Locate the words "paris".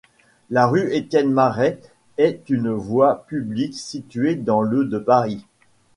4.97-5.45